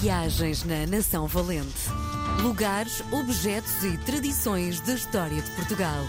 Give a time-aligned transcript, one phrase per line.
[0.00, 1.88] Viagens na Nação Valente.
[2.42, 6.04] Lugares, objetos e tradições da história de Portugal.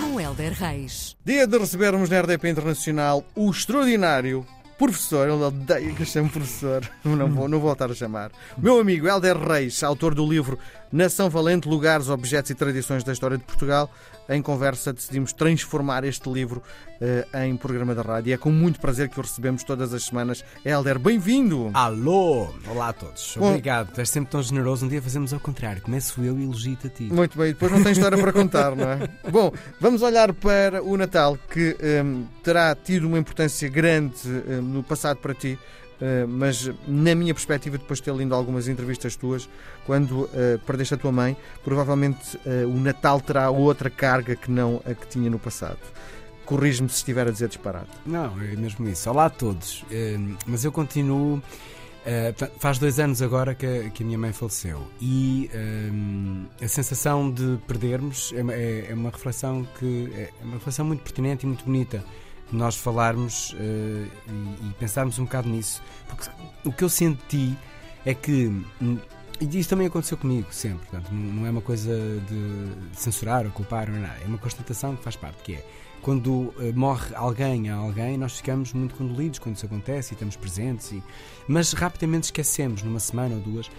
[0.00, 1.16] Com Helder Reis.
[1.24, 4.44] Dia de recebermos na RDP Internacional o extraordinário
[4.76, 8.32] professor, ele odeia que eu chame professor, não vou, não vou voltar a chamar.
[8.56, 10.58] Meu amigo Helder Reis, autor do livro
[10.92, 13.88] Nação Valente, Lugares, Objetos e Tradições da História de Portugal.
[14.28, 16.62] Em conversa decidimos transformar este livro
[17.00, 18.30] uh, em programa da rádio.
[18.30, 20.44] E é com muito prazer que o recebemos todas as semanas.
[20.64, 21.70] Helder, bem-vindo!
[21.74, 22.48] Alô!
[22.68, 23.36] Olá a todos.
[23.38, 24.84] Bom, Obrigado, tu és sempre tão generoso.
[24.84, 25.80] Um dia fazemos ao contrário.
[25.80, 27.04] Começo eu e elogio-te a ti.
[27.04, 29.08] Muito bem, depois não tem história para contar, não é?
[29.30, 34.52] Bom, vamos olhar para o Natal, que um, ehm, terá tido uma importância grande um,
[34.52, 35.56] ehm, no passado para ti.
[36.00, 39.48] Uh, mas na minha perspectiva, depois de ter lido algumas entrevistas tuas,
[39.84, 44.82] quando uh, perdeste a tua mãe, provavelmente uh, o Natal terá outra carga que não
[44.86, 45.78] a que tinha no passado.
[46.46, 47.86] Corrige-me se estiver a dizer disparado.
[48.06, 49.08] Não, é mesmo isso.
[49.08, 49.84] Olá a todos.
[50.44, 51.40] mas eu continuo.
[52.58, 55.48] faz dois anos agora que a, que a minha mãe faleceu e
[56.60, 61.44] a sensação de perdermos é, é, é uma reflexão que é uma reflexão muito pertinente
[61.44, 62.02] e muito bonita
[62.52, 65.82] nós falarmos uh, e, e, pensarmos um bocado nisso.
[66.08, 66.30] Porque
[66.64, 67.56] o que eu senti
[68.04, 68.46] é que.
[68.80, 68.98] Hum,
[69.40, 71.90] e isso também aconteceu comigo sempre, portanto, não é uma coisa
[72.28, 74.18] de censurar ou culpar, é nada.
[74.22, 75.66] É uma constatação que faz parte, que é
[76.02, 80.36] quando uh, morre alguém a alguém, nós ficamos muito condolidos quando isso acontece e estamos
[80.36, 81.02] presentes, e...
[81.46, 83.70] mas rapidamente esquecemos, numa semana ou duas,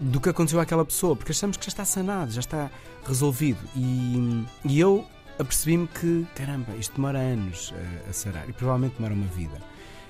[0.00, 2.70] do que aconteceu àquela pessoa, porque achamos que já está sanado, já está
[3.06, 3.60] resolvido.
[3.76, 5.06] E, e eu
[5.42, 7.72] apercebi-me que, caramba, isto demora anos
[8.06, 9.60] a, a sarar e provavelmente demora uma vida.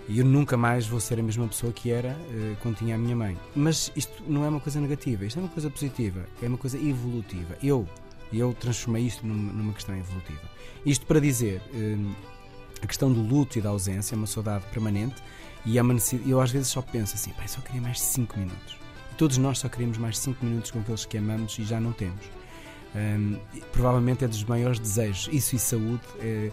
[0.08, 2.98] E eu nunca mais vou ser a mesma pessoa que era uh, quando tinha a
[2.98, 3.38] minha mãe.
[3.54, 6.76] Mas isto não é uma coisa negativa, isto é uma coisa positiva, é uma coisa
[6.76, 7.56] evolutiva.
[7.62, 7.88] Eu,
[8.32, 10.42] eu transformei isto numa, numa questão evolutiva.
[10.84, 12.14] Isto para dizer, uh,
[12.82, 15.22] a questão do luto e da ausência é uma saudade permanente
[15.64, 15.96] e é uma
[16.26, 18.76] eu às vezes só penso assim, pai, só queria mais 5 minutos.
[19.12, 21.92] E todos nós só queremos mais 5 minutos com aqueles que amamos e já não
[21.92, 22.41] temos.
[22.94, 23.38] Um,
[23.72, 25.28] provavelmente é dos maiores desejos.
[25.32, 26.50] Isso e saúde, é,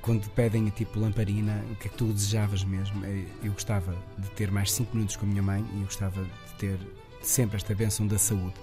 [0.00, 3.04] quando pedem tipo lamparina, o que é que tu desejavas mesmo?
[3.04, 6.22] É, eu gostava de ter mais 5 minutos com a minha mãe e eu gostava
[6.22, 6.78] de ter
[7.20, 8.54] sempre esta bênção da saúde.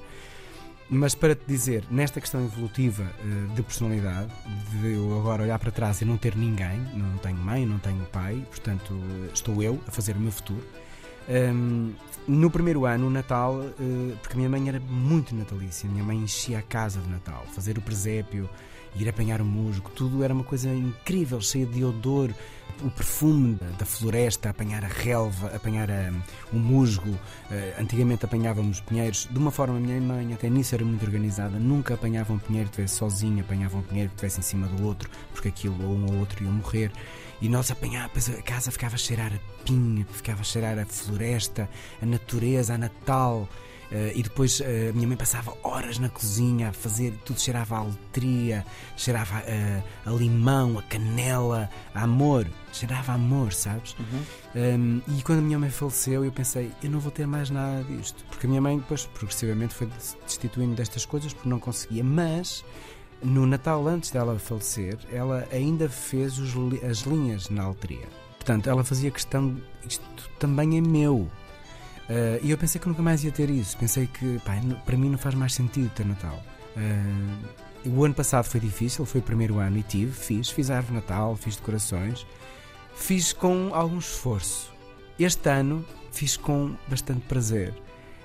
[0.92, 4.32] Mas para te dizer, nesta questão evolutiva uh, de personalidade,
[4.72, 8.04] de eu agora olhar para trás e não ter ninguém, não tenho mãe, não tenho
[8.06, 9.00] pai, portanto
[9.32, 10.66] estou eu a fazer o meu futuro.
[11.30, 11.94] Um,
[12.28, 16.04] no primeiro ano, o Natal, uh, porque a minha mãe era muito natalícia, a minha
[16.04, 18.50] mãe enchia a casa de Natal, fazer o presépio,
[18.96, 22.32] ir apanhar o musgo, tudo era uma coisa incrível, cheia de odor,
[22.82, 25.90] o perfume da floresta, apanhar a relva, apanhar
[26.52, 27.10] o musgo.
[27.10, 31.60] Uh, antigamente apanhávamos pinheiros de uma forma, a minha mãe até nisso era muito organizada,
[31.60, 34.84] nunca apanhava um pinheiro que estivesse sozinho, apanhava um pinheiro que estivesse em cima do
[34.84, 36.92] outro, porque aquilo ou um ou outro ia morrer.
[37.42, 41.70] E nós apanhávamos, a casa ficava a cheirar a pinho, ficava a cheirar a floresta,
[42.02, 43.48] a natureza, a Natal.
[43.92, 47.76] Uh, e depois uh, a minha mãe passava horas na cozinha a fazer, tudo cheirava
[47.76, 48.64] a aletria,
[48.96, 53.96] cheirava a, eh, a, limão, a canela, a amor, cheirava a amor, sabes?
[53.98, 54.22] Uhum.
[54.56, 57.84] Um, e quando a minha mãe faleceu, eu pensei, eu não vou ter mais nada
[57.84, 59.90] disto, porque a minha mãe depois progressivamente foi
[60.24, 62.64] destituindo destas coisas porque não conseguia, mas
[63.22, 66.54] no Natal antes dela falecer, ela ainda fez os,
[66.84, 68.08] as linhas na alteria.
[68.38, 69.58] Portanto, ela fazia questão,
[69.88, 70.04] isto
[70.40, 71.18] também é meu.
[72.10, 73.78] Uh, e eu pensei que nunca mais ia ter isso.
[73.78, 74.54] Pensei que, pá,
[74.86, 76.42] para mim não faz mais sentido ter Natal.
[76.76, 80.96] Uh, o ano passado foi difícil, foi o primeiro ano e tive, fiz, fiz árvore
[80.96, 82.26] Natal, fiz decorações,
[82.96, 84.74] fiz com algum esforço.
[85.20, 87.74] Este ano fiz com bastante prazer.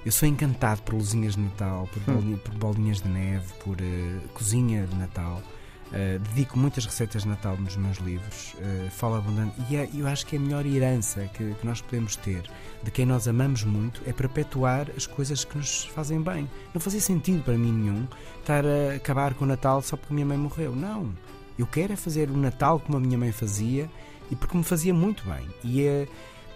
[0.05, 2.17] Eu sou encantado por luzinhas de Natal, por, hum.
[2.17, 5.41] bolinha, por bolinhas de neve, por uh, cozinha de Natal.
[5.87, 10.07] Uh, dedico muitas receitas de Natal nos meus livros, uh, falo abundante, e é, eu
[10.07, 12.43] acho que é a melhor herança que, que, nós podemos ter
[12.83, 16.51] de quem nós amamos muito é perpetuar as coisas que nos fazem bem.
[16.75, 18.07] Não fazia sentido para mim nenhum
[18.41, 20.77] estar a acabar com o Natal só porque a minha mãe morreu.
[20.77, 21.15] Não.
[21.59, 23.89] Eu quero é fazer o Natal como a minha mãe fazia
[24.31, 25.49] e porque me fazia muito bem.
[25.63, 26.09] E, é,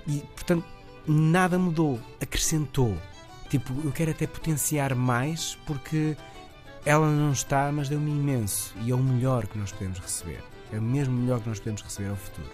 [0.07, 0.67] e portanto,
[1.07, 2.99] nada mudou, acrescentou.
[3.49, 6.17] Tipo, eu quero até potenciar mais porque
[6.85, 10.43] ela não está, mas deu-me imenso e é o melhor que nós podemos receber.
[10.73, 12.49] É o mesmo melhor que nós podemos receber ao futuro.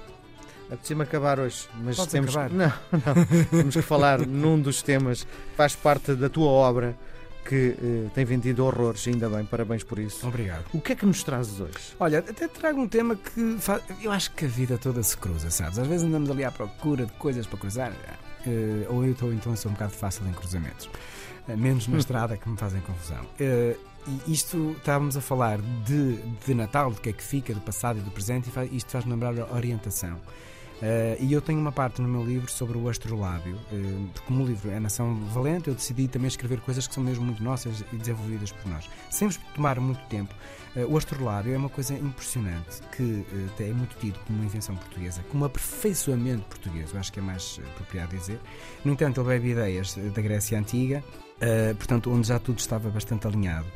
[0.67, 2.51] Apetece-me acabar hoje, mas Podes temos acabar.
[2.51, 3.47] Não, não.
[3.51, 5.27] temos que falar num dos temas
[5.57, 6.97] faz parte da tua obra
[7.45, 10.27] que eh, tem vendido horrores, ainda bem, parabéns por isso.
[10.27, 10.65] Obrigado.
[10.73, 11.95] O que é que nos trazes hoje?
[12.01, 13.83] Olha, até trago um tema que faz...
[14.03, 15.79] eu acho que a vida toda se cruza, sabes?
[15.79, 17.93] Às vezes andamos ali à procura de coisas para cruzar,
[18.47, 20.87] uh, ou eu estou então sou um bocado fácil em cruzamentos,
[21.49, 23.23] uh, menos na estrada que me fazem confusão.
[23.41, 23.79] Uh,
[24.27, 27.99] e isto estávamos a falar de, de Natal, do que é que fica, do passado
[27.99, 30.21] e do presente, e faz, isto faz-me lembrar a orientação.
[30.83, 34.43] Uh, e eu tenho uma parte no meu livro sobre o astrolábio, uh, porque como
[34.43, 37.85] o livro é Nação Valente, eu decidi também escrever coisas que são mesmo muito nossas
[37.93, 38.91] e desenvolvidas por nós.
[39.09, 40.35] Sem tomar muito tempo,
[40.77, 43.25] uh, o astrolábio é uma coisa impressionante, que
[43.61, 47.23] é muito tido como uma invenção portuguesa, como um aperfeiçoamento português, eu acho que é
[47.23, 48.41] mais apropriado dizer.
[48.85, 51.03] No entanto, ele bebe ideias da Grécia Antiga,
[51.79, 53.67] portanto, onde já tudo estava bastante alinhado.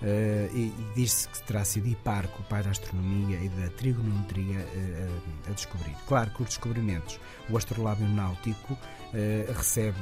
[0.00, 4.60] Uh, e, e diz-se que terá sido Hiparco, o pai da astronomia e da trigonometria,
[4.60, 5.94] uh, a descobrir.
[6.06, 7.18] Claro que os descobrimentos,
[7.50, 9.98] o astrolábio náutico uh, recebe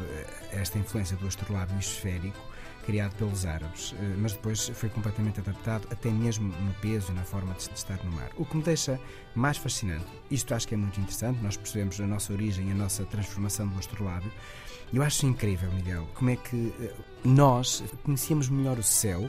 [0.52, 2.38] esta influência do astrolábio esférico,
[2.84, 7.52] criado pelos árabes, mas depois foi completamente adaptado, até mesmo no peso e na forma
[7.54, 8.30] de estar no mar.
[8.36, 9.00] O que me deixa
[9.34, 13.04] mais fascinante, isto acho que é muito interessante, nós percebemos a nossa origem, a nossa
[13.04, 14.30] transformação do astrolábio.
[14.94, 16.72] Eu acho incrível, Miguel, como é que
[17.24, 19.28] nós conhecíamos melhor o céu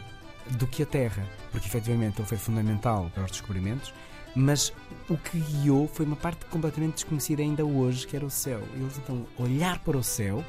[0.51, 3.93] do que a Terra, porque efetivamente ele foi fundamental para os descobrimentos,
[4.35, 4.71] mas
[5.09, 8.61] o que guiou foi uma parte completamente desconhecida ainda hoje, que era o céu.
[8.75, 10.43] Eles então, olhar para o céu,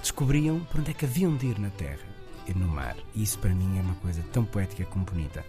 [0.00, 2.06] descobriam por onde é que haviam de ir na Terra
[2.46, 2.96] e no mar.
[3.14, 5.44] E isso para mim é uma coisa tão poética como bonita.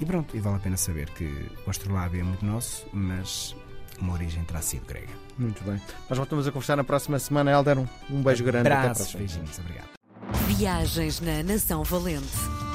[0.00, 3.54] E pronto, e vale a pena saber que o astrolábio é muito nosso, mas
[4.00, 5.12] uma origem terá sido grega.
[5.36, 5.80] Muito bem.
[6.08, 7.50] Nós voltamos a conversar na próxima semana.
[7.50, 7.78] Helder,
[8.10, 8.68] um beijo grande.
[8.68, 9.88] Abraços, beijinhos, obrigado.
[10.46, 12.57] Viagens na Nação Valente.